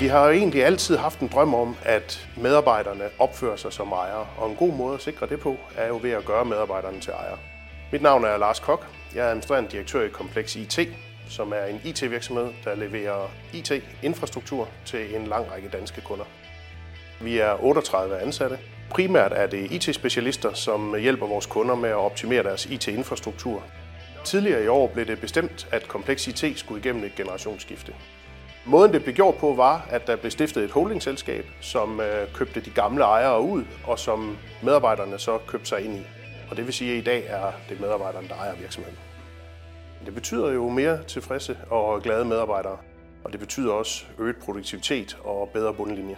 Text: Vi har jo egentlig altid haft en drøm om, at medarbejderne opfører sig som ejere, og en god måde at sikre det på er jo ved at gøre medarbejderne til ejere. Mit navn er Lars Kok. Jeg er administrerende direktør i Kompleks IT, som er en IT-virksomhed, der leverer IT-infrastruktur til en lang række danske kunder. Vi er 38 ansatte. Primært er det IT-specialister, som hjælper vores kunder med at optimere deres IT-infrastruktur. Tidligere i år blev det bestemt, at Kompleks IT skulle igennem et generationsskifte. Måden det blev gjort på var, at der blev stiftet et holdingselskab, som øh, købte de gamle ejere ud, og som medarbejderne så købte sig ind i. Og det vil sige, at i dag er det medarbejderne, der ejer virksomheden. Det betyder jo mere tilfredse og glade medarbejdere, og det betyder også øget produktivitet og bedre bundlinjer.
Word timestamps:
Vi 0.00 0.06
har 0.06 0.26
jo 0.26 0.32
egentlig 0.32 0.64
altid 0.64 0.96
haft 0.96 1.20
en 1.20 1.28
drøm 1.28 1.54
om, 1.54 1.76
at 1.84 2.28
medarbejderne 2.36 3.04
opfører 3.18 3.56
sig 3.56 3.72
som 3.72 3.92
ejere, 3.92 4.26
og 4.36 4.50
en 4.50 4.56
god 4.56 4.72
måde 4.72 4.94
at 4.94 5.02
sikre 5.02 5.26
det 5.26 5.40
på 5.40 5.56
er 5.76 5.88
jo 5.88 5.98
ved 6.02 6.10
at 6.10 6.24
gøre 6.24 6.44
medarbejderne 6.44 7.00
til 7.00 7.12
ejere. 7.12 7.38
Mit 7.92 8.02
navn 8.02 8.24
er 8.24 8.36
Lars 8.36 8.60
Kok. 8.60 8.86
Jeg 9.14 9.24
er 9.24 9.28
administrerende 9.28 9.70
direktør 9.70 10.02
i 10.02 10.08
Kompleks 10.08 10.56
IT, 10.56 10.78
som 11.28 11.52
er 11.52 11.64
en 11.64 11.80
IT-virksomhed, 11.84 12.48
der 12.64 12.74
leverer 12.74 13.30
IT-infrastruktur 13.52 14.68
til 14.84 15.16
en 15.16 15.26
lang 15.26 15.52
række 15.52 15.68
danske 15.68 16.00
kunder. 16.00 16.24
Vi 17.20 17.38
er 17.38 17.64
38 17.64 18.20
ansatte. 18.20 18.58
Primært 18.90 19.32
er 19.32 19.46
det 19.46 19.70
IT-specialister, 19.70 20.52
som 20.52 20.98
hjælper 20.98 21.26
vores 21.26 21.46
kunder 21.46 21.74
med 21.74 21.90
at 21.90 21.96
optimere 21.96 22.42
deres 22.42 22.66
IT-infrastruktur. 22.66 23.62
Tidligere 24.24 24.64
i 24.64 24.68
år 24.68 24.86
blev 24.86 25.06
det 25.06 25.20
bestemt, 25.20 25.68
at 25.72 25.88
Kompleks 25.88 26.28
IT 26.28 26.58
skulle 26.58 26.80
igennem 26.80 27.04
et 27.04 27.14
generationsskifte. 27.14 27.94
Måden 28.64 28.92
det 28.92 29.02
blev 29.02 29.14
gjort 29.14 29.34
på 29.34 29.54
var, 29.54 29.86
at 29.90 30.06
der 30.06 30.16
blev 30.16 30.30
stiftet 30.30 30.64
et 30.64 30.70
holdingselskab, 30.70 31.46
som 31.60 32.00
øh, 32.00 32.32
købte 32.34 32.60
de 32.60 32.70
gamle 32.70 33.04
ejere 33.04 33.40
ud, 33.40 33.64
og 33.84 33.98
som 33.98 34.36
medarbejderne 34.62 35.18
så 35.18 35.38
købte 35.46 35.66
sig 35.68 35.84
ind 35.84 35.94
i. 35.96 36.02
Og 36.50 36.56
det 36.56 36.66
vil 36.66 36.74
sige, 36.74 36.92
at 36.92 36.98
i 36.98 37.04
dag 37.04 37.24
er 37.26 37.52
det 37.68 37.80
medarbejderne, 37.80 38.28
der 38.28 38.34
ejer 38.34 38.56
virksomheden. 38.56 38.98
Det 40.06 40.14
betyder 40.14 40.52
jo 40.52 40.68
mere 40.68 41.02
tilfredse 41.02 41.56
og 41.70 42.02
glade 42.02 42.24
medarbejdere, 42.24 42.76
og 43.24 43.32
det 43.32 43.40
betyder 43.40 43.72
også 43.72 44.04
øget 44.18 44.36
produktivitet 44.36 45.18
og 45.24 45.50
bedre 45.54 45.74
bundlinjer. 45.74 46.16